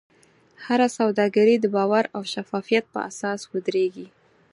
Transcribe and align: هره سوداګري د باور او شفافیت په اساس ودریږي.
هره 0.65 0.87
سوداګري 0.97 1.55
د 1.59 1.65
باور 1.75 2.05
او 2.15 2.21
شفافیت 2.33 2.85
په 2.93 2.99
اساس 3.09 3.41
ودریږي. 3.51 4.07